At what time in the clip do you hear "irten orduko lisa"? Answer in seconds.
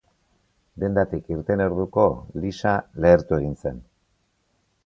1.35-2.75